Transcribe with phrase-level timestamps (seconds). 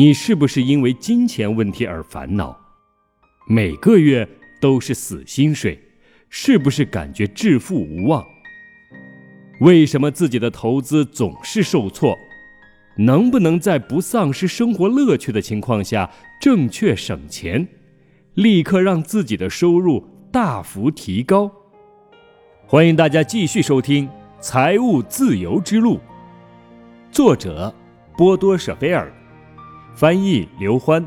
[0.00, 2.58] 你是不是因为金钱问题而烦恼？
[3.46, 4.26] 每个月
[4.58, 5.78] 都是死薪水，
[6.30, 8.24] 是不是感觉致富无望？
[9.60, 12.16] 为什么自己的投资总是受挫？
[12.96, 16.10] 能不能在不丧失生活乐趣的情况下
[16.40, 17.68] 正确省钱，
[18.32, 21.52] 立刻让自己的收入大幅提高？
[22.66, 24.08] 欢迎大家继续收听
[24.40, 25.96] 《财务自由之路》，
[27.12, 27.74] 作者
[28.16, 29.12] 波多舍菲尔，
[29.94, 31.04] 翻译刘欢，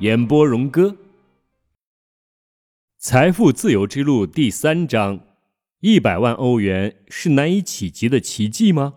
[0.00, 0.88] 演播荣哥。
[2.98, 5.20] 《财富自由之路》第三章：
[5.80, 8.94] 一百万欧元是难以企及的奇迹吗？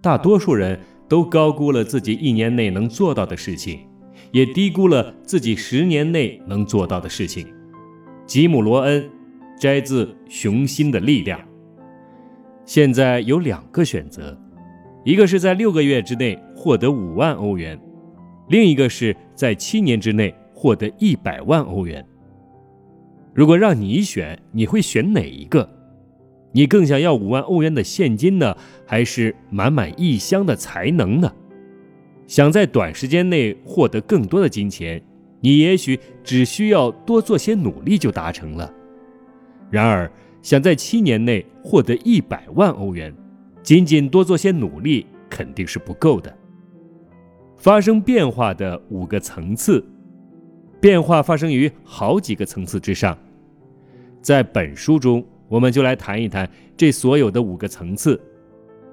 [0.00, 3.86] 大多数人都高估了自己一年内能做到的事情，
[4.32, 7.52] 也低估了自己十年内能做到的事情。
[8.26, 9.10] 吉姆·罗恩
[9.58, 11.38] 摘自《雄心的力量》。
[12.64, 14.40] 现在有两个选择，
[15.04, 17.78] 一个是在六个月之内获得五万欧元，
[18.48, 22.04] 另一个是在七年之内获得一百万欧元。
[23.34, 25.68] 如果让你选，你会选哪一个？
[26.52, 28.56] 你更想要五万欧元的现金呢，
[28.86, 31.30] 还是满满一箱的才能呢？
[32.26, 35.02] 想在短时间内获得更多的金钱，
[35.40, 38.72] 你也许只需要多做些努力就达成了。
[39.70, 43.14] 然而，想在七年内获得一百万欧元，
[43.64, 46.32] 仅仅多做些努力肯定是不够的。
[47.56, 49.84] 发生变化的五个层次，
[50.80, 53.18] 变化发生于好几个层次之上，
[54.22, 55.24] 在本书中。
[55.46, 58.20] 我们就来谈一谈这所有的五个层次，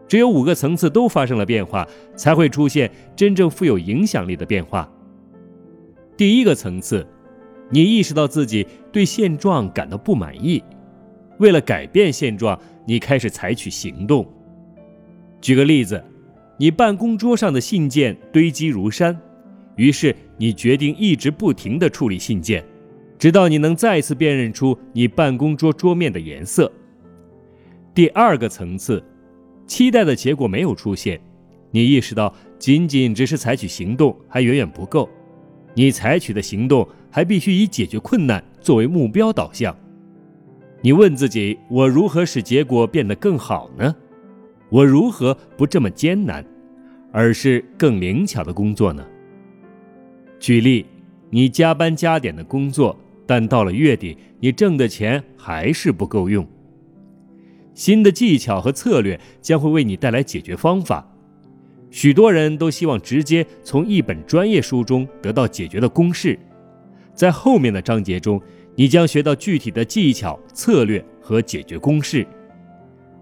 [0.05, 4.87] 只有五个层次都发生了变化，才会出现真正富有影响力的变化。
[6.17, 7.07] 第一个层次，
[7.69, 10.61] 你意识到自己对现状感到不满意，
[11.39, 14.27] 为了改变现状，你开始采取行动。
[15.41, 16.01] 举个例子，
[16.57, 19.19] 你办公桌上的信件堆积如山，
[19.75, 22.63] 于是你决定一直不停地处理信件。
[23.17, 26.71] 直到你能再次辨认出你办公桌桌面的颜色。
[27.93, 29.03] 第二个层次，
[29.67, 31.19] 期待的结果没有出现，
[31.69, 35.09] 你意识到仅仅只是采取行动还远远不够，
[35.75, 39.75] 你采取的行动还必须以解决困难作为目标导向。
[40.81, 43.95] 你问自己：我如何使结果变得更好呢？
[44.71, 46.43] 我如何不这么艰难，
[47.11, 49.05] 而是更灵巧的工作呢？
[50.39, 50.85] 举例，
[51.29, 52.97] 你加班加点的工作。
[53.27, 56.45] 但到了月底，你挣的钱还是不够用。
[57.73, 61.07] 新的技巧和策略将会为你带来解决方法。
[61.89, 66.37] 许多人都希望直接从一本专业书中得到解决的公式。
[67.13, 68.41] 在后面的章节中，
[68.75, 72.27] 你将学到具体的技巧、策略和解决公式。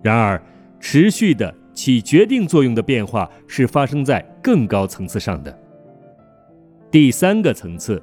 [0.02, 0.42] 然而，
[0.80, 5.60] 持续的起决定作用的变化是发生在更高层次上的。
[6.90, 8.02] 第三个层次。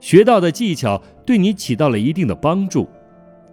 [0.00, 2.88] 学到的技巧对你起到了一定的帮助，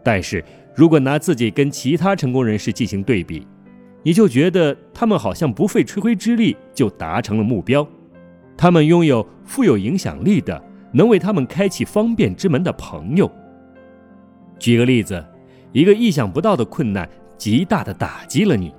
[0.02, 0.41] 但是
[0.74, 3.46] 如果拿自己跟其他成功人士进行对比，
[4.02, 7.85] 你就觉得他们好像不费吹灰之力就达成了目标。
[8.56, 13.29] 他们拥有富有影响力的、能为他们开启方便之门的朋友。
[14.58, 15.22] 举个例子，
[15.74, 18.73] 一个意想不到的困难极大的打击了你，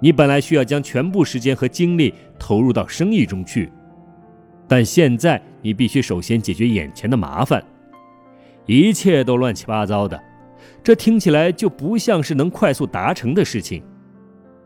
[0.00, 3.70] 你本来需要将全部时间和精力投入到生意中去。
[4.66, 7.62] 但现在你必须首先解决眼前的麻烦，
[8.66, 10.18] 一切都乱七八糟的，
[10.82, 13.82] 这听起来就不像是能快速达成的事情。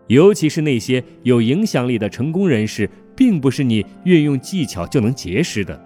[0.07, 5.83] 尤其是那些有影响力的成功人士，并不是你运用技巧就能结识的。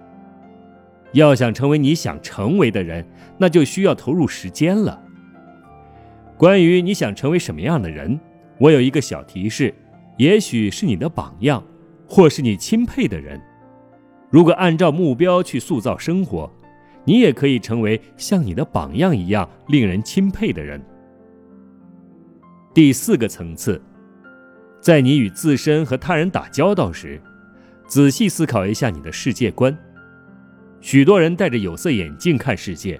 [1.13, 3.03] 要想成为你想成为的人，
[3.39, 5.00] 那就需要投入时间了。
[6.41, 8.19] 关于你想成为什么样的人，
[8.57, 9.71] 我有一个小提示：
[10.17, 11.63] 也许是你的榜样，
[12.07, 13.39] 或是你钦佩的人。
[14.31, 16.51] 如果按照目标去塑造生活，
[17.05, 20.83] 你也可以成为像你的榜样一样令人钦佩的人。
[22.73, 23.79] 第四个层次，
[24.79, 27.21] 在你与自身和他人打交道时，
[27.85, 29.77] 仔细思考一下你的世界观。
[30.79, 32.99] 许多人戴着有色眼镜看世界，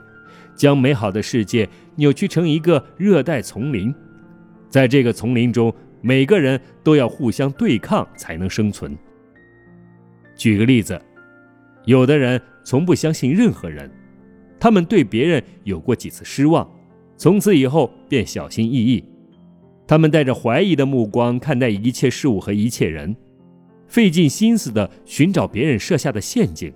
[0.55, 3.93] 将美好的世界扭曲成一个热带丛林，
[4.69, 8.97] 在这个丛林中，每个人都要互相对抗才能生存。
[10.35, 10.99] 举个例子。
[11.85, 13.89] 有的人从不相信任何人，
[14.59, 16.69] 他们对别人有过几次失望，
[17.17, 19.03] 从此以后便小心翼翼。
[19.87, 23.15] 他们带着怀疑的目光看待一切事物和一切人，
[23.87, 26.71] 费尽心思地寻找别人设下的陷阱。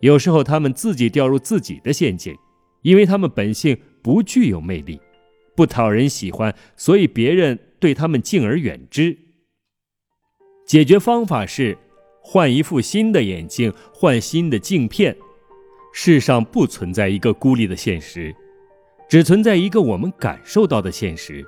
[0.00, 2.36] 有时候他们自己掉入自己的陷阱，
[2.82, 5.00] 因为他们本性不具有魅力，
[5.54, 9.16] 不讨人喜欢，所以别人对他们敬而远之。
[10.66, 11.76] 解决方法是
[12.22, 15.16] 换一副新的眼镜，换新的镜片。
[15.92, 18.32] 世上不存在一个孤立的现实，
[19.08, 21.44] 只存在一个我们感受到的现实。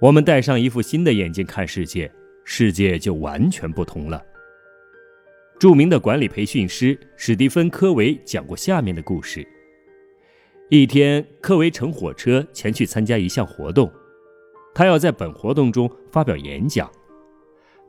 [0.00, 2.08] 我们戴上一副新的眼镜看世界，
[2.44, 4.22] 世界就完全不同了。
[5.58, 9.44] 著名的管理培训师史蒂芬·科维讲过下面的故事：
[10.74, 13.92] 一天，科维乘火车前去参加一项活动，
[14.74, 16.90] 他要在本活动中发表演讲。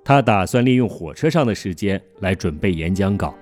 [0.04, 3.34] 他打算利用火车上的时间来准备演讲稿。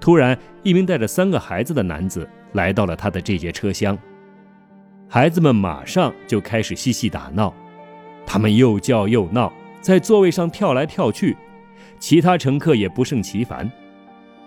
[0.00, 3.96] 突然，一名带着三个孩子的男子来到了他的这节车厢。
[5.08, 7.54] 孩子们马上就开始嬉戏打闹，
[8.26, 11.36] 他们又叫又闹，在座位上跳来跳去。
[12.00, 13.70] 其他乘客也不胜其烦，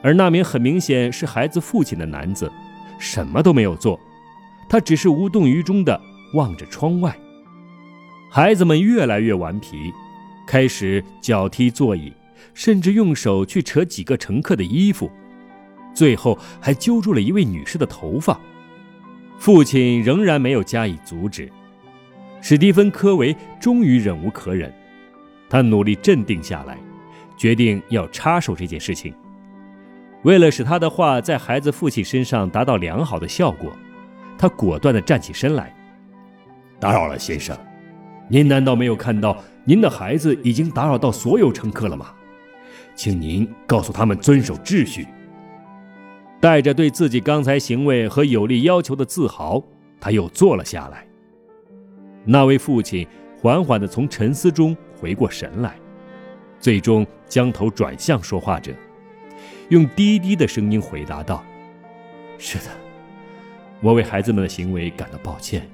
[0.01, 2.51] 而那名很明显是孩子父亲的男子，
[2.99, 3.99] 什么都没有做，
[4.69, 5.99] 他只是无动于衷地
[6.33, 7.15] 望着窗外。
[8.31, 9.93] 孩子们越来越顽皮，
[10.45, 12.11] 开始脚踢座椅，
[12.53, 15.09] 甚至用手去扯几个乘客的衣服。
[15.93, 18.37] 最后还揪住了一位女士的头发，
[19.37, 21.49] 父亲仍然没有加以阻止。
[22.41, 24.73] 史蒂芬·科维终于忍无可忍，
[25.49, 26.77] 他努力镇定下来，
[27.37, 29.13] 决定要插手这件事情。
[30.25, 33.71] 为了使他的话在孩子父亲身上达到良好的效果，
[34.39, 35.71] 他果断地站起身来
[36.81, 37.55] ：“打扰了，先生，
[38.27, 42.07] 您难道没有看到您的孩子已经打扰到所有乘客了吗？
[42.95, 45.07] 请您告诉他们遵守秩序。”
[46.41, 49.63] 带着对自己刚才行为和有力要求的自豪，
[50.01, 51.05] 他又坐了下来。
[52.23, 53.07] 那位父亲
[53.39, 55.75] 缓缓地从沉思中回过神来，
[56.59, 58.73] 最终将头转向说话者，
[59.69, 61.43] 用低低的声音回答道
[62.37, 62.65] ：“是的，
[63.81, 65.67] 我为孩子们的行为感到抱歉。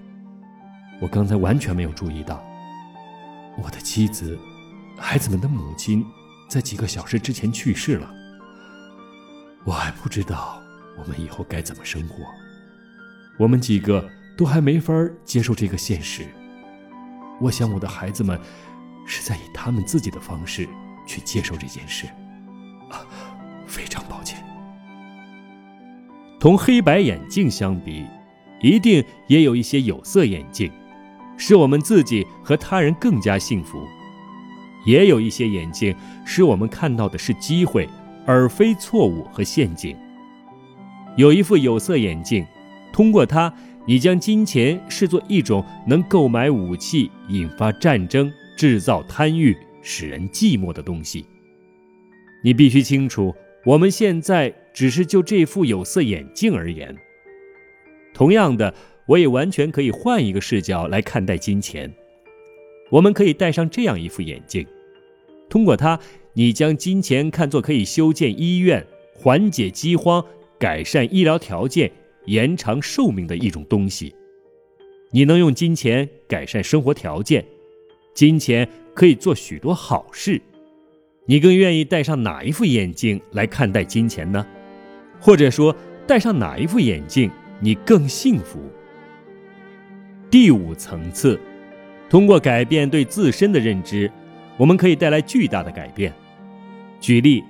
[1.00, 2.44] 我刚才完全没有注意到，
[3.62, 4.38] 我的妻子，
[4.98, 6.06] 孩子们的母亲，
[6.48, 8.14] 在几个小时之前去世了。
[9.64, 10.58] 我还不知道。”
[11.00, 12.18] 我们以后该怎么生活？
[13.40, 16.28] 我们几个都还没法接受这个现实。
[17.40, 18.40] 我想我的孩子们
[19.08, 20.68] 是在以他们自己的方式
[21.08, 22.06] 去接受这件事。
[22.90, 23.08] 啊，
[23.72, 24.38] 非常抱歉。
[26.42, 28.06] 同黑白眼镜相比，
[28.62, 30.70] 一定也有一些有色眼镜，
[31.38, 33.82] 使我们自己和他人更加幸福。
[34.86, 35.96] 也有一些眼镜
[36.26, 37.88] 使我们看到的是机会，
[38.26, 39.96] 而非错误和陷阱。
[41.16, 42.46] 有一副有色眼镜，
[42.92, 43.54] 通过它，
[43.86, 51.26] 你将金钱视作一种能购买武器、引发战争、制造贪欲、使人寂寞的东西。
[52.44, 53.32] 你必须清楚，
[53.66, 56.96] 我们现在只是就这副有色眼镜而言。
[58.14, 58.74] 同样的，
[59.06, 61.92] 我也完全可以换一个视角来看待金钱。
[62.90, 64.66] 我们可以戴上这样一副眼镜，
[65.50, 66.00] 通过它，
[66.34, 70.26] 你将金钱看作可以修建医院、缓解饥荒。
[70.60, 71.92] 改善医疗条件、
[72.26, 74.14] 延长寿命的一种东西。
[75.10, 77.44] 你能用金钱改善生活条件，
[78.14, 80.40] 金钱可以做许多好事。
[81.32, 84.46] 你更愿意戴上哪一副眼镜来看待金钱呢？
[85.18, 85.74] 或者说，
[86.06, 87.32] 戴上哪一副眼镜
[87.62, 88.60] 你更幸福？
[90.30, 91.40] 第五层次，
[92.10, 94.12] 通过改变对自身的认知，
[94.58, 96.14] 我们可以带来巨大的改变。
[97.00, 97.42] 举例。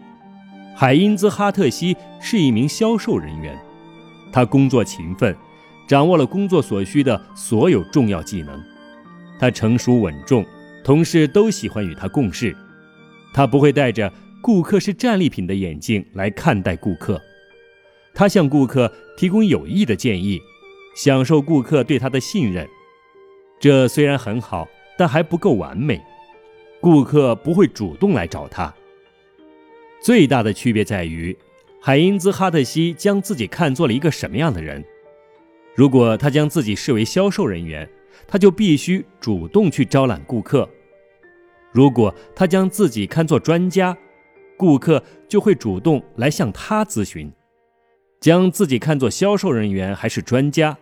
[0.75, 3.58] 海因兹·哈特西是一名销售人员，
[4.32, 5.36] 他工作勤奋，
[5.88, 8.63] 掌握了工作所需的所有重要技能。
[9.39, 10.46] 他成熟稳重，
[10.84, 12.56] 同事都喜欢与他共事。
[13.34, 14.12] 他不会戴着
[14.42, 17.22] “顾客是战利品”的眼镜来看待顾客，
[18.14, 20.42] 他向顾客提供有益的建议，
[20.96, 22.68] 享受顾客对他的信任。
[23.60, 26.02] 这虽然很好，但还不够完美。
[26.80, 28.74] 顾客不会主动来找他。
[30.02, 31.38] 最大的区别在于，
[31.80, 34.84] 海因兹·哈特西将自己看作了一个什么样的人？
[35.76, 37.88] 如果他将自己视为销售人员，
[38.28, 40.68] 他就必须主动去招揽顾客；
[41.72, 43.98] 如果他将自己看作专家，
[44.58, 47.32] 顾客就会主动来向他咨询。
[48.20, 50.78] 将自己看作销售人员还是专家，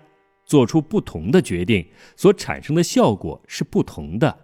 [0.46, 4.38] 做出不同的决定，所产生的效果是不同的。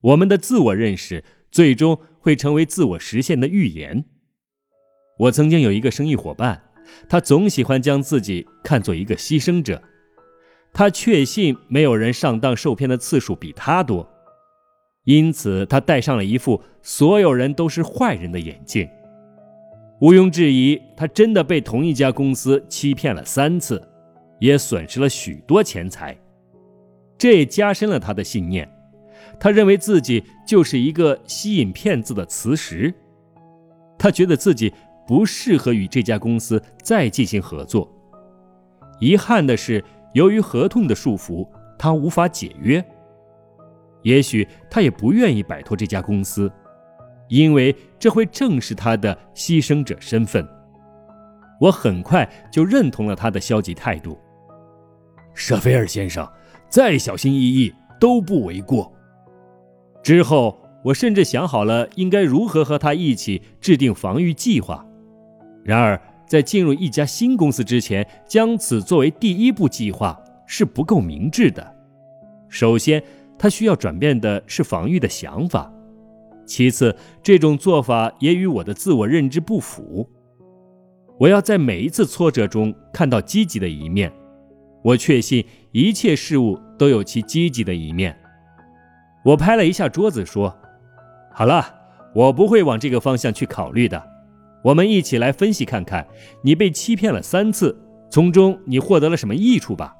[0.00, 1.98] 我们的自我认识最终。
[2.26, 4.04] 会成为自我实现的预言。
[5.16, 6.60] 我曾经有一个生意伙伴，
[7.08, 9.80] 他总喜欢将自己看作一个牺牲者。
[10.72, 14.04] 他确信没有人上当受骗的次数比他多，
[15.06, 18.88] 因此他戴上了一副所有人都是坏人的眼镜。
[20.00, 23.80] 毋庸置疑，他真的被同一家公司欺骗了三次，
[24.40, 26.16] 也损失了许多钱财。
[27.16, 28.68] 这也加深了他的信念。
[29.38, 32.92] 他认为自己就是一个吸引骗子的磁石。
[33.96, 34.72] 他觉得自己
[35.06, 37.88] 不适合与这家公司再进行合作。
[38.98, 39.82] 遗憾的是，
[40.14, 41.48] 由于合同的束缚，
[41.78, 42.84] 他无法解约。
[44.06, 46.48] 也许他也不愿意摆脱这家公司，
[47.28, 50.46] 因为这会正视他的牺牲者身份。
[51.60, 54.16] 我很快就认同了他的消极态度。
[55.34, 56.24] 舍菲尔先生，
[56.68, 58.92] 再小心翼翼都不为过。
[60.04, 64.86] 之后，我甚至想好了应该如何和他一起制定防御计划。
[65.64, 71.74] 然而，在进入一家新公司之前，将此作为第一步计划是不够明智的。
[72.48, 73.02] 首先，
[73.38, 75.70] 他需要转变的是防御的想法；
[76.46, 80.08] 其次，这种做法也与我的自我认知不符。
[81.18, 84.12] 我要在每一次挫折中看到积极的一面。
[84.82, 88.16] 我确信一切事物都有其积极的一面。
[89.24, 90.56] 我拍了一下桌子，说
[91.34, 91.64] ：“好了，
[92.14, 94.00] 我不会往这个方向去考虑的。
[94.62, 96.06] 我们一起来分析看看，
[96.42, 97.76] 你被欺骗了三次，
[98.10, 99.96] 从中你获得了什么益处吧。”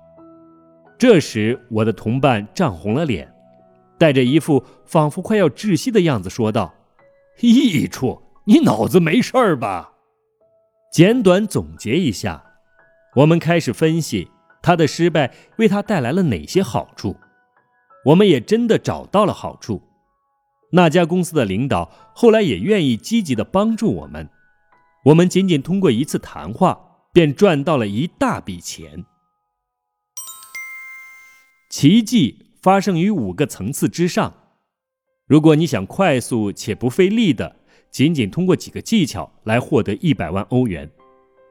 [0.99, 3.31] 这时，我的同伴涨红了脸，
[3.99, 6.75] 带着一副仿佛快要窒息的样子说道
[7.41, 8.23] ：“益处？
[8.45, 9.93] 你脑子没事儿吧？”
[10.91, 12.43] 简短总结一下，
[13.17, 14.31] 我们开始分析。
[14.63, 17.15] 他的失败为他带来了哪些好处？
[18.07, 19.83] 我们也真的找到了好处。
[20.73, 24.29] 那家公司的领导后来也愿意积极的帮助我们。
[25.05, 26.81] 我们仅仅通过一次谈话，
[27.13, 29.05] 便赚到了一大笔钱。
[31.69, 34.33] 奇迹发生于五个层次之上。
[35.27, 37.57] 如果你想快速且不费力的，
[37.91, 40.89] 仅仅通过几个技巧来获得一百万欧元，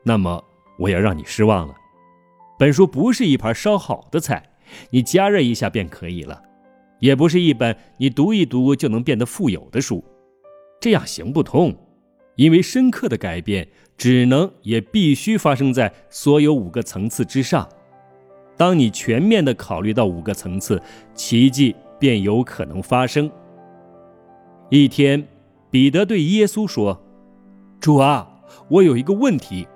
[0.03, 0.43] 那么
[0.79, 1.75] 我要让你失望了。
[2.57, 4.51] 本书不是一盘烧好的菜，
[4.91, 6.41] 你加热一下便可以了；
[6.99, 10.01] 也不是一本你读一读就能变得富有的书，
[10.79, 11.75] 这样行不通。
[12.35, 13.65] 因为深刻的改变
[13.97, 17.67] 只能也必须发生在所有五个层次之上。
[18.57, 20.81] 当你全面地考虑到五个层次，
[21.13, 23.29] 奇迹便有可能发生。
[24.69, 25.27] 一天，
[25.69, 27.01] 彼得对耶稣说
[27.79, 28.27] ：“主啊，
[28.69, 29.67] 我有一个问题，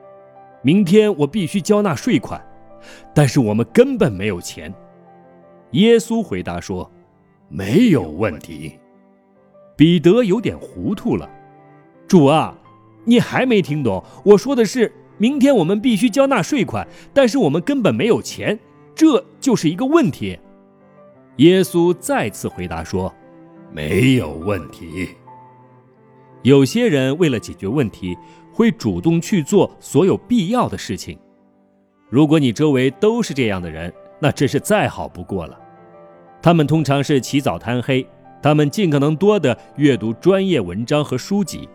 [0.62, 2.42] 明天我必须交纳税款。”
[3.14, 4.74] 但是我们根本没有钱，
[5.72, 6.90] 耶稣回答说
[7.50, 8.80] ：“没有问题。”
[9.76, 11.30] 彼得有点糊涂了
[12.08, 12.58] ：“主啊，
[13.04, 14.04] 你还没听懂？
[14.24, 18.58] 我说的是明天我们必须交纳税款，但是我们根本没有钱，
[19.00, 20.38] 这就是一个问题。”
[21.38, 23.14] 耶稣再次回答说
[23.72, 25.08] ：“没有问题。”
[26.44, 28.18] 有些人为了解决问题，
[28.52, 31.18] 会主动去做所有必要的事情。
[32.10, 35.58] 如果你周围都是这样的人，那真是再好不过了。
[36.42, 38.06] 他们通常是起早贪黑，
[38.42, 41.70] 他们尽可能多的阅读专业文章和书籍，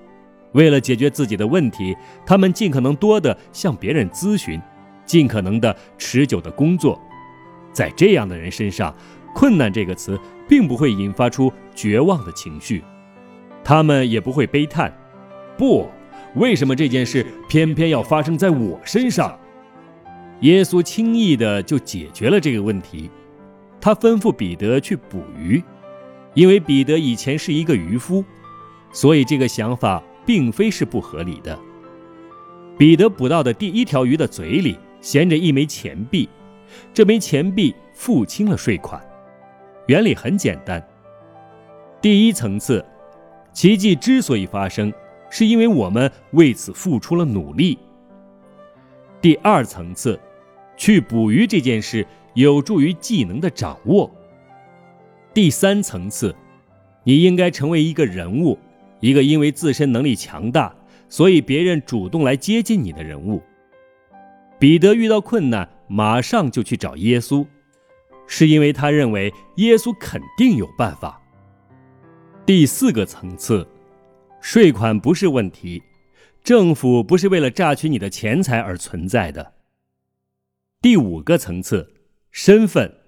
[0.52, 4.60] 为了解决自己的问题，他们尽可能多的向别人咨询，
[5.06, 7.00] 尽可能的持久的工作。
[7.74, 8.94] 在这样的人身上
[9.34, 12.82] ，“困难”这个词并不会引发出绝望的情绪，
[13.62, 14.96] 他们也不会悲叹
[15.58, 15.86] ：“不，
[16.36, 19.38] 为什么这件事偏偏要发生在我身上？”
[20.40, 23.10] 耶稣轻易的就解决了这个问题，
[23.80, 25.62] 他吩咐彼得去捕鱼，
[26.34, 28.24] 因为彼得以前是一个渔夫，
[28.92, 31.58] 所以这个想法并非是不合理的。
[32.76, 36.28] 彼得捕到的第一条鱼的嘴里衔着一枚钱币，
[36.92, 39.00] 这枚钱币付清了税款。
[39.86, 40.82] 原理很简单。
[42.00, 42.84] 第一层次，
[43.52, 44.92] 奇迹之所以发生，
[45.30, 47.78] 是因为我们为此付出了努力。
[49.20, 50.18] 第二层次，
[50.76, 54.10] 去捕鱼这件事有助于技能的掌握。
[55.32, 56.34] 第三层次，
[57.02, 58.58] 你应该成为一个人物，
[59.00, 60.74] 一个因为自身能力强大，
[61.08, 63.42] 所以别人主动来接近你的人物。
[64.58, 67.46] 彼得遇到困难，马上就去找耶稣，
[68.26, 71.20] 是因为他认为耶稣肯定有办法。
[72.46, 73.66] 第四个层次，
[74.40, 75.82] 税款不是问题。
[76.42, 79.54] 政府不是为了榨取你的钱财而存在的。
[80.82, 81.94] 第五个层次，
[82.30, 82.98] 身份，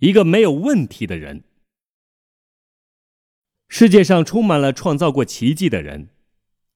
[0.00, 1.44] 一个没有问题的人。
[3.68, 6.10] 世界上充满了创造过奇迹的人，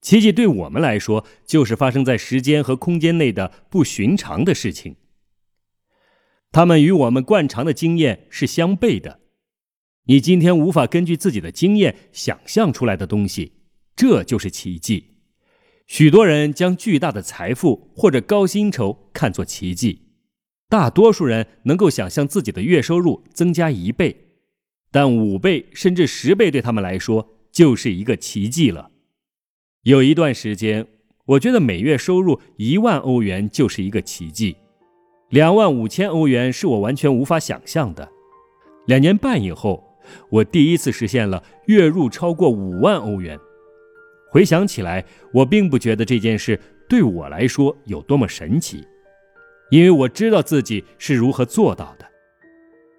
[0.01, 4.97] 奇迹对我们来说就是发生在时间和空间内的不寻常的事情。
[6.57, 9.21] 他们与我们惯常的经验是相悖的。
[10.05, 13.53] 你今天无法根据自己的经验想象出来的东西，
[13.95, 15.19] 这就是奇迹。
[15.87, 20.07] 许多人将巨大的财富或者高薪酬看作奇迹，
[20.71, 24.17] 大多数人能够想象自己的月收入增加一倍，
[24.91, 28.93] 但五倍甚至十倍对他们来说就是一个奇迹了。
[29.83, 30.87] 有一段时间，
[31.27, 34.57] 我觉得每月收入一万欧元就是一个奇迹，
[35.29, 38.09] 两万五千欧元是我完全无法想象的。
[38.87, 39.83] 两年半以后，
[40.31, 43.39] 我第一次实现了月入超过五万欧元。
[44.31, 48.85] 回想起来，我并不觉得这件事对我来说有多么神奇，
[49.71, 52.07] 因为我知道自己是如何做到的。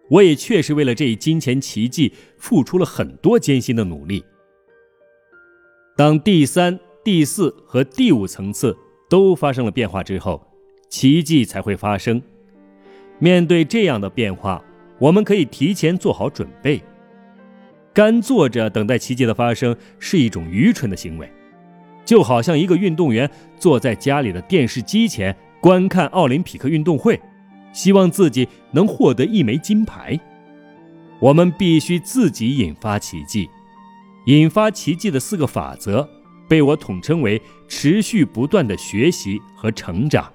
[0.10, 4.24] 我也确实为了这一金钱奇迹付出了很多艰辛的努力。
[5.98, 8.78] 当第三、第四和第五层次
[9.10, 10.42] 都发生了变化之后，
[10.90, 12.22] 奇迹才会发生。
[13.20, 14.64] 面对这样的变化，
[15.00, 16.82] 我们可以提前做好准备。
[17.94, 21.28] 干坐着等待奇迹的发生是一种愚蠢的行为，
[22.06, 27.20] 就好像一个运动员坐在家里的电视机前观看奥林匹克运动会，
[27.74, 30.20] 希望自己能获得一枚金牌。
[31.20, 33.50] 我们必须自己引发奇迹。
[34.28, 36.08] 引发奇迹的四个法则
[36.48, 40.32] 被我统称为持续不断的学习和成长。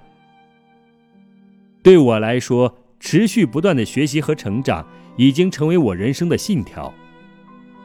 [1.82, 4.86] 对我来说，持续不断的学习和成长
[5.16, 6.92] 已经成为我人生的信条。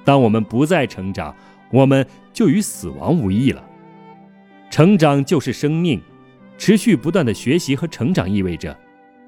[0.06, 1.36] 当我们不再成长，
[1.72, 3.64] 我们就与死亡无异了。
[4.70, 6.00] 成长就是生命，
[6.58, 8.78] 持续不断的学习和成长意味着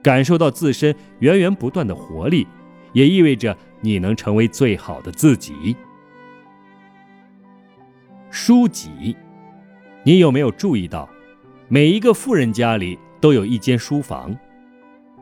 [0.04, 2.46] 感受到自身源源不断的活力，
[2.94, 5.76] 也意味着你能成为最好的自己。
[8.30, 9.18] 书籍，
[10.04, 11.10] 你有没有注意到，
[11.68, 14.38] 每一个富人家里都有一间书房？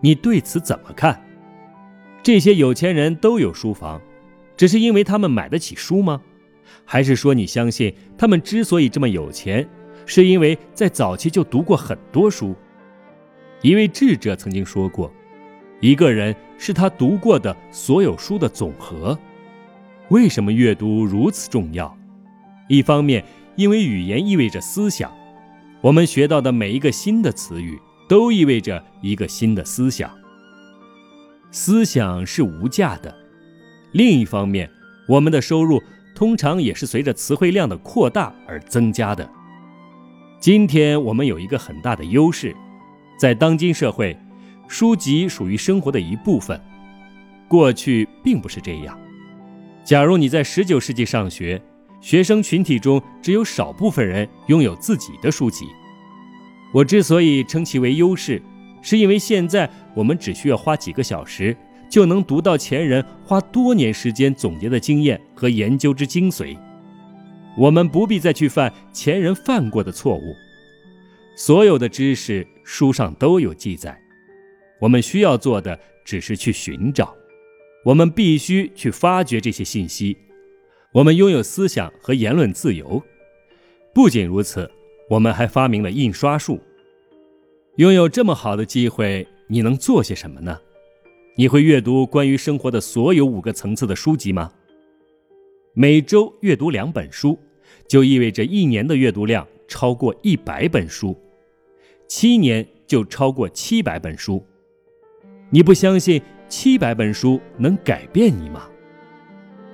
[0.01, 1.21] 你对此怎么看？
[2.23, 4.01] 这些有钱人都有书房。
[4.55, 6.19] 只是因为他们买得起书吗？
[6.83, 9.67] 还是说你相信他们之所以这么有钱，
[10.05, 12.55] 是因为在早期就读过很多书？
[13.61, 15.13] 一位智者曾经说过
[15.79, 19.17] ：“一个人是他读过的所有书的总和。”
[20.09, 21.95] 为什么阅读如此重要？
[22.67, 23.23] 一方面，
[23.55, 25.11] 因为语言意味着思想，
[25.81, 30.09] 我们学到的每一个新的词语都意味着一个新的思想。
[31.51, 33.13] 思想是无价的。
[33.93, 34.69] 另一方面，
[35.07, 35.81] 我们的收入
[36.13, 39.27] 通常也是随着词汇量的扩大而增加的。
[40.39, 42.55] 今天我们有一个很大的优势，
[43.19, 44.15] 在当今社会，
[44.67, 46.61] 书籍属于生活的一部分。
[47.47, 48.99] 过去并不是这样。
[49.83, 51.61] 假如你在19世纪上学，
[52.01, 55.65] 学生群体中只有少部分人拥有自己的书籍。
[56.73, 58.41] 我之所以称其为优势，
[58.81, 61.55] 是因为现在我们只需要花几个小时。
[61.89, 66.57] 就能读到前人花多年时间总结的经验和研究之精髓，
[67.57, 70.35] 我们不必再去犯前人犯过的错误。
[71.37, 73.97] 所有的知识书上都有记载，
[74.81, 77.15] 我们需要做的只是去寻找。
[77.85, 80.17] 我们必须去发掘这些信息。
[80.91, 83.01] 我们拥有思想和言论自由。
[83.93, 84.69] 不仅如此，
[85.09, 86.59] 我们还发明了印刷术。
[87.75, 90.59] 拥有这么好的机会，你能做些什么呢？
[91.35, 94.51] 你会阅读关于生活的所有五个层次的书籍吗？
[95.73, 97.37] 每周阅读两本书，
[97.87, 101.15] 就意味着一年的阅读量超过一百本书，
[102.07, 104.43] 七年就超过七百本书。
[105.51, 108.67] 你不相信七百本书能改变你吗？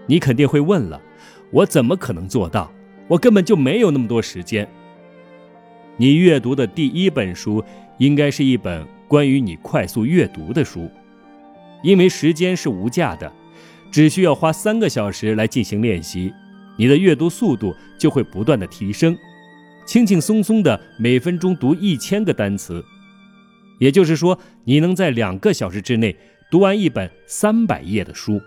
[0.06, 1.02] 你肯定会问了，
[1.50, 2.69] 我怎么可能做到？
[3.08, 4.69] 我根本就没有那么多时间。
[5.98, 7.64] 你阅读的第一本书
[8.00, 10.90] 应该是一本关于你快速阅读的书。
[11.84, 13.32] 因为时间是无价的，
[13.92, 16.34] 只需要花三个小时来进行练习，
[16.78, 19.16] 你的阅读速度就会不断的提升，
[19.86, 22.84] 轻轻松松的每分钟读一千个单词，
[23.80, 26.16] 也就是说，你能在两个小时之内
[26.50, 28.42] 读完一本三百页的书。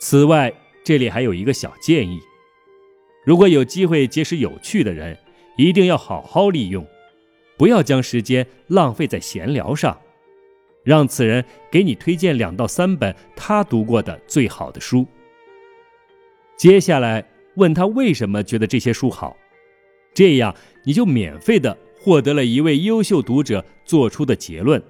[0.00, 2.18] 此外，这里还有一个小建议：
[3.26, 5.16] 如果有机会结识有趣的人，
[5.56, 6.86] 一定要好好利用，
[7.56, 9.98] 不要将时间浪费在闲聊上。
[10.84, 15.04] 让此人给你推荐两到三本他读过的最好的书。
[16.56, 19.36] 接下来问他为什么觉得这些书好，
[20.14, 24.80] 这样你就免费的获得了一位优秀读者做出的结论。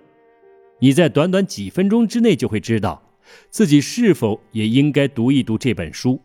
[0.81, 3.03] 你在短短几分钟之内就会知道
[3.49, 6.21] 自己是否也应该读一读这本书。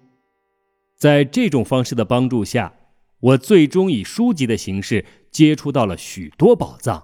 [0.97, 2.73] 在这种方式的帮助下，
[3.22, 7.04] 我最终以书籍的形式接触到了许多宝藏。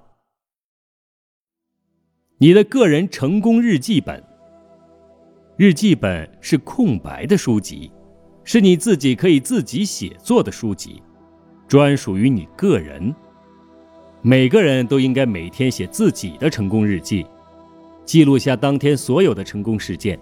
[2.40, 4.24] 你的个人成功日记本。
[5.58, 7.92] 日记本是空白的书籍，
[8.44, 11.02] 是你自己可以自己写作的书籍，
[11.68, 13.14] 专属于你个人。
[14.24, 17.26] 每个人都应该每天写自己的成功日记，
[18.06, 20.20] 记录下当天所有的成功事件。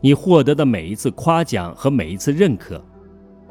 [0.00, 2.82] 你获得的每一次夸奖和每一次认可，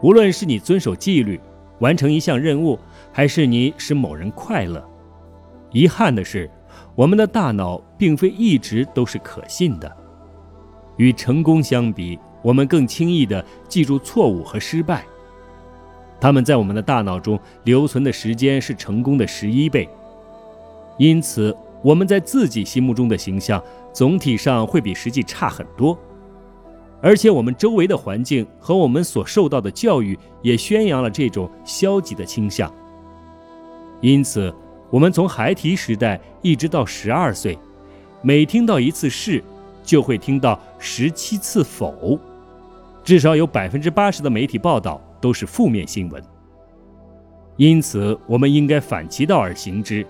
[0.01, 1.39] 无论是你遵守纪律、
[1.81, 2.79] 完成一项任务，
[3.11, 4.83] 还是你使某人快乐。
[5.71, 6.49] 遗憾的是，
[6.95, 9.97] 我们的大脑并非一直都是可信的。
[10.97, 15.03] 与成功相比，我们更轻易地记住错误和失败。
[16.19, 19.89] 他们在我们的大脑中留存的时间是成功的十一倍。
[20.97, 25.97] 因此，我们在自己心目中的形象总体上会比实际差很多。
[27.03, 32.71] 而且，我们周围的环境和我们所受到的教育也宣扬了这种消极的倾向。
[34.01, 34.53] 因此，
[34.91, 37.57] 我们从孩提时代一直到十二岁，
[38.21, 39.43] 每听到一次“是”，
[39.83, 42.19] 就会听到十七次“否”，
[43.03, 46.23] 至少有百分之八十的媒体报道都是负面新闻。
[47.57, 50.05] 因此，我们应该反其道而行之，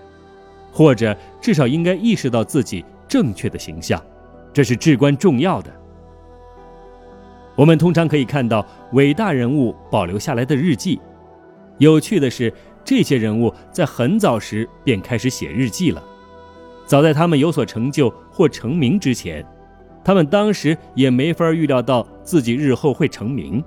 [0.70, 4.02] 或者至少应该意识到自己正确的形象，
[4.52, 5.72] 这是至关重要的。
[7.62, 11.00] 我们通常可以看到伟大人物保留下来的日记。
[11.78, 12.52] 有趣的是，
[12.84, 16.02] 这些人物在很早时便开始写日记了。
[16.86, 19.46] 早在他们有所成就或成名之前，
[20.02, 23.62] 他们当时也没法预料到自己日后会成名。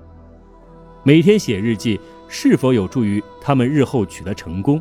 [1.02, 4.78] 每天写日记是否有助于他们日后取得成功？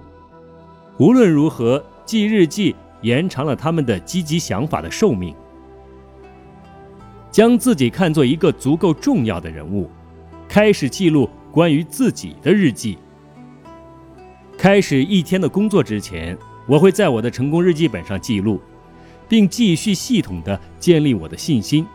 [0.98, 5.34] 无论如何，记日记延长了他们的积极想法的寿命。
[7.36, 9.90] 将自己看作一个足够重要的人物，
[10.48, 12.98] 开始记录关于自己的日记。
[14.58, 18.62] 开始一天的工作之前，我会在我的成功日记本上记录，
[19.28, 21.86] 并继续系统的建立我的信心。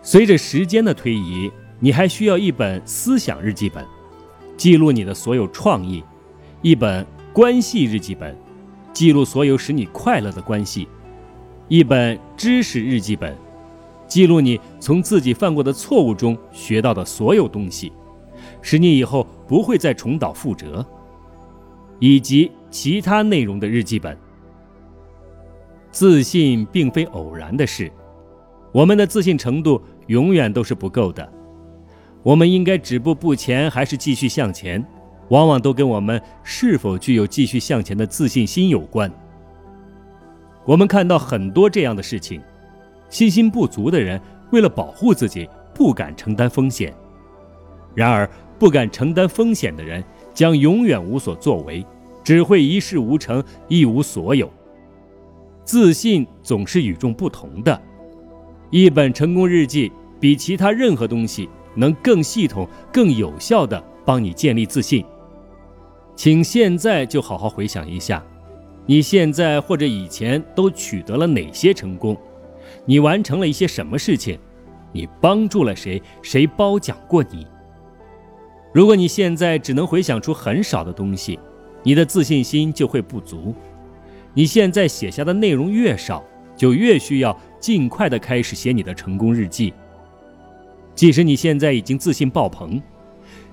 [0.00, 3.84] 随着时间的推移，你还需要一本思想日记本，
[4.56, 6.02] 记录你的所有创意；
[6.62, 8.34] 一本关系日记本，
[8.94, 10.88] 记录所有使你快乐的关系；
[11.68, 13.36] 一本知识日记本。
[14.12, 17.90] 记录你从自己犯过的错误中学到的所有东西，
[18.60, 20.84] 使你以后不会再重蹈覆辙，
[21.98, 24.14] 以及其他内容的日记本。
[25.90, 27.90] 自信并非偶然的事，
[28.70, 31.26] 我们的自信程度永远都是不够的。
[32.22, 34.84] 我们应该止步不前还是继续向前，
[35.30, 39.10] 往往都跟我们是否具有继续向前的自信心有关。
[40.66, 42.42] 我们看到很多这样的事情。
[43.12, 44.18] 信心不足的人，
[44.52, 46.94] 为了保护自己，不敢承担风险。
[47.94, 51.84] 然而，不敢承担风险的人，将永远无所作为，
[52.24, 54.50] 只会一事无成，一无所有。
[55.62, 57.78] 自信总是与众不同的。
[58.70, 65.04] 一本成功日记比其他任何东西能更系统、更有效地帮你建立自信。
[66.16, 68.24] 请现在就好好回想一下，
[68.86, 72.16] 你现在或者以前都取得了哪些成功？
[72.84, 74.38] 你完成了一些什么事情？
[74.92, 76.02] 你帮助了谁？
[76.20, 77.46] 谁褒奖过你？
[78.72, 81.38] 如果你现在只能回想出很少的东西，
[81.82, 83.54] 你的自信心就会不足。
[84.34, 86.24] 你现在写下的内容越少，
[86.56, 89.72] 就越需要尽快的开始写你的成功日记。
[90.94, 92.82] 即使你现在已经自信爆棚，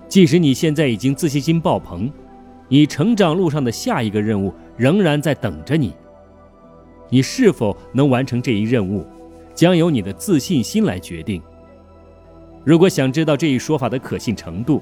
[0.07, 2.11] 即使你现在已经自信心爆棚，
[2.67, 5.93] 你成长路上的下一个任务仍然在等着你。
[7.09, 9.05] 你是否能完成这一任务？
[9.59, 11.41] 将由你的自信心来决定。
[12.63, 14.81] 如果想知道这一说法的可信程度，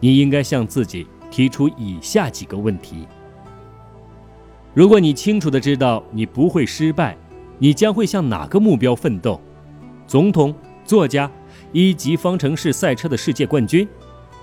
[0.00, 3.06] 你应该向自己提出以下几个问题：
[4.74, 7.16] 如果你清楚的知道你不会失败，
[7.58, 9.40] 你将会向哪个目标奋斗？
[10.06, 11.30] 总统、作家、
[11.72, 13.88] 一级方程式赛车的世界冠军、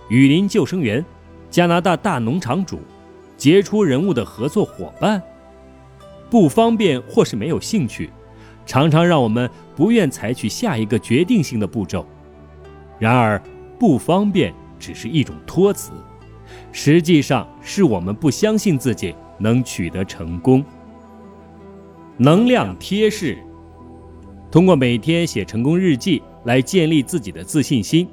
[0.10, 1.06] 雨林救生员、
[1.52, 2.80] 加拿大大农场主、
[3.38, 5.22] 杰出人物的合作伙伴？
[6.28, 8.10] 不方便或是没有兴趣。
[8.70, 12.06] 常常让我们不愿采取下一个决定性的步骤。
[13.00, 13.42] 然而，
[13.80, 15.92] 不方便只是一种托词，
[16.72, 20.64] 实际上是我们不相信自己能取得成功。
[22.16, 23.40] 能量贴士：
[24.52, 28.08] 通过每天写成功日记来建立自己的自信心。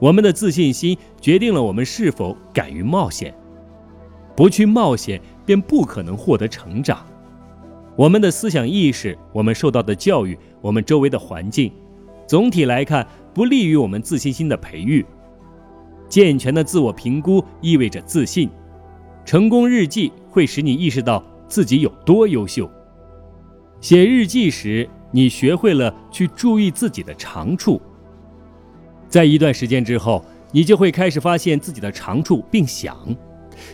[0.00, 3.32] 我们的自信心决定了我们是否敢于冒险。
[4.34, 7.06] 不去冒险，便不可能获得成长。
[7.96, 11.72] 我们的思想意识，我们受到的教育，我们周围的环境，
[12.26, 15.04] 总体来看不利于我们自信心的培育。
[16.08, 18.50] 健全的自我评估意味着自信。
[19.24, 22.68] 成功日记会使你意识到自己有多优秀。
[23.80, 27.80] 写日记时，你学会了去注意自己的长处。
[29.08, 32.96] 在一段时间之后，你就会开始发现自己的长处，并想：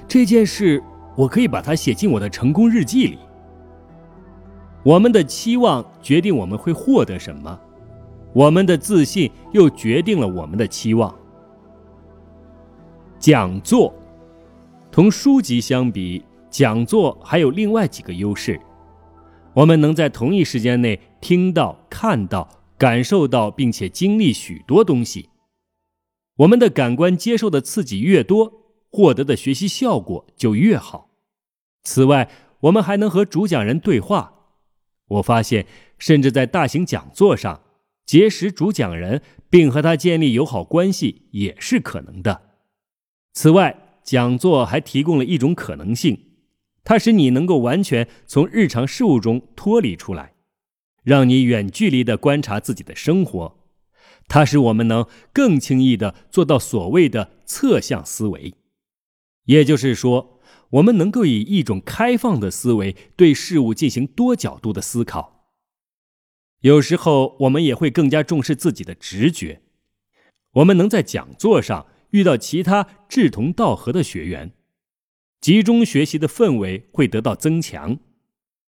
[0.07, 0.83] 这件事
[1.17, 3.19] 我可以把它写进我的成功日记里。
[4.83, 7.61] 我们的期望决定我们会获得什么，
[8.33, 11.15] 我们的自信又决定了我们的期望。
[13.19, 13.93] 讲座，
[14.91, 18.59] 同书籍相比，讲座还有另外几个优势。
[19.53, 25.29] 我们能在同一时间内听到、看到、感受到，并且经历许多东西。
[26.37, 28.51] 我们的感官接受的刺激越多，
[28.91, 31.11] 获得的学习效果就越好。
[31.83, 34.33] 此外，我们还能和主讲人对话。
[35.11, 35.67] 我发现，
[35.99, 37.63] 甚至在大型讲座上，
[38.07, 42.43] 结识主讲人并和他建立友好关系也是可能的。
[43.33, 46.19] 此外，讲座还提供了一种可能性，
[46.85, 50.35] 它使你能够完全从日常事务中脱离出来，
[51.03, 53.59] 让你远距离的观察自己的生活。
[54.29, 58.55] 它使我们能更轻易的做到所谓的侧向思维，
[59.45, 60.40] 也就是说，
[60.71, 65.53] 我们能够以一种开放的思维对事物进行多角度的思考。
[66.61, 69.63] 有时候，我们也会更加重视自己的直觉。
[70.53, 71.87] 我们能在讲座上。
[72.11, 74.53] 遇到其他志同道合的学员，
[75.41, 78.01] 集中学习的氛围会得到增强。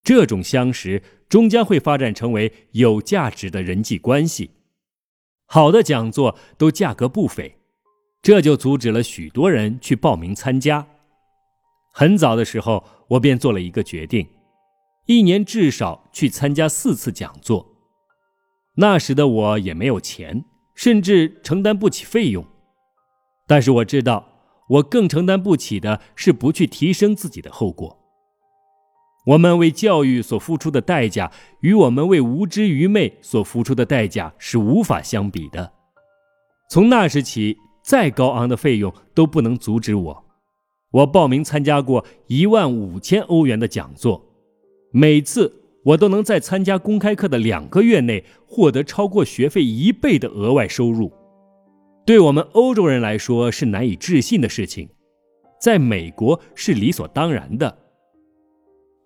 [0.04, 4.52] 这种相识终将会发展成为有价值的人际关系。
[5.48, 7.58] 好的讲座都价格不菲，
[8.22, 10.88] 这就阻止了许多人去报名参加。
[11.96, 14.28] 很早的时候，我便做了一个决定：
[15.06, 17.76] 一年至少去参加四次讲座。
[18.78, 22.44] 那时的我也没有钱，甚至承担不起费用。
[23.46, 24.28] 但是我知道，
[24.70, 28.00] 我更承担不起的是不去提升自己的后果。
[29.28, 35.72] 我们为教育所付出的代价，与我们为无知愚昧所付出的代价是无法相比的。
[36.72, 40.23] 从那时起，再高昂的费用都不能阻止我。
[40.94, 44.24] 我报名参加过一万五千欧元的讲座，
[44.92, 45.52] 每次
[45.84, 51.12] 我都能在参加公开课的两个月内获得超过学费一倍的额外收入。
[52.06, 54.88] 对我们欧洲人来说是难以置信的事情，
[55.60, 57.76] 在美国是理所当然的。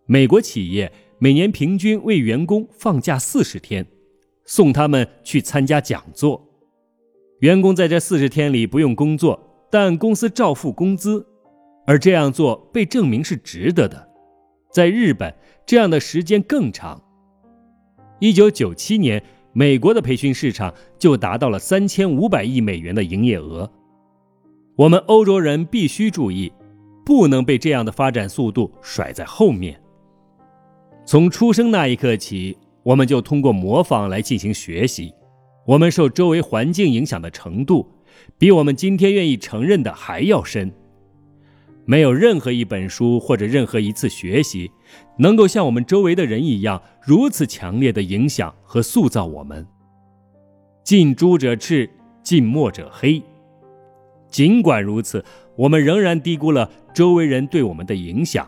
[0.06, 3.86] 美国企业每年平均为员工放假四十天，
[4.44, 6.44] 送他们去参加讲座。
[7.40, 9.40] 员工在这四十天里不用工作，
[9.72, 11.26] 但公司照付工资，
[11.88, 14.08] 而这样做被证明是值得的。
[14.72, 15.34] 在日本，
[15.66, 17.02] 这样的时间更长。
[18.20, 19.24] 一九九七年。
[19.54, 23.68] 美国的培训市场就达到了三千五百亿美元的营业额。
[24.76, 26.54] 我们欧洲人必须注意，
[27.04, 29.82] 不能被这样的发展速度甩在后面。
[31.08, 35.12] 从出生那一刻起，我们就通过模仿来进行学习。
[35.66, 37.90] 我们受周围环境影响的程度，
[38.38, 40.72] 比我们今天愿意承认的还要深。
[41.90, 44.70] 没有任何一本书或者任何一次学习，
[45.18, 49.66] 能够像我们周围的人一样如此强烈的影响和塑造我们。
[50.84, 51.90] 近朱者赤，
[52.22, 53.24] 近墨者黑。
[54.30, 55.24] 尽管如此，
[55.56, 58.46] 我们仍然低估了周围人对我们的影响，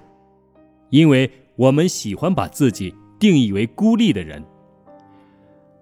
[0.89, 4.43] 因为我们喜欢把自己定义为孤立的人。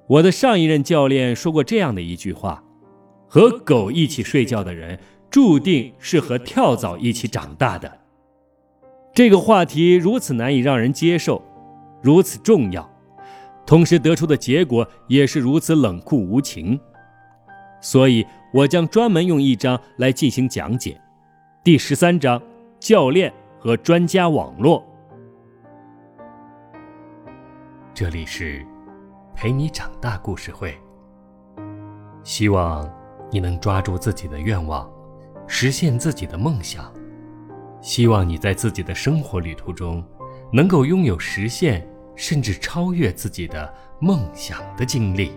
[0.05, 2.63] 我的上一任教练说过这样的一句话
[3.27, 7.99] ：“和狗一起睡觉的人。”注定是和跳蚤一起长大的。
[9.13, 11.41] 这个话题如此难以让人接受，
[12.01, 12.87] 如此重要，
[13.65, 16.79] 同时得出的结果也是如此冷酷无情。
[17.81, 20.99] 所以，我将专门用一章来进行讲解。
[21.63, 22.41] 第十三章：
[22.79, 24.85] 教练和专家网络。
[27.93, 28.65] 这里是
[29.35, 30.77] 陪你长大故事会。
[32.23, 32.87] 希望
[33.31, 34.89] 你能抓住自己的愿望。
[35.47, 36.93] 实现自己的梦想，
[37.81, 40.03] 希望你在自己的生活旅途中，
[40.51, 45.31] 能够拥有实现甚至超越自己的梦想的经历。